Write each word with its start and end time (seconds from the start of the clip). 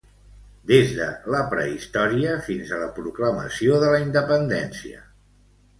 Des 0.71 0.93
de 0.99 1.09
la 1.35 1.41
prehistòria 1.51 2.33
fins 2.49 2.73
a 2.73 2.81
la 2.85 2.91
proclamació 2.99 3.79
de 3.87 3.95
la 3.97 4.05
independència. 4.09 5.09